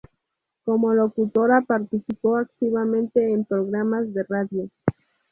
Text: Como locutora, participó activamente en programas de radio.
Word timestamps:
Como 0.63 0.93
locutora, 0.95 1.61
participó 1.61 2.37
activamente 2.37 3.33
en 3.33 3.45
programas 3.45 4.11
de 4.15 4.23
radio. 4.23 4.67